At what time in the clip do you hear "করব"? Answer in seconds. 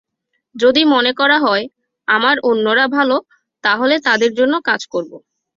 4.87-5.11